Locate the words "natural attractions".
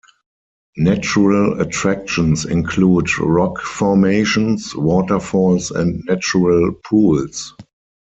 0.77-2.45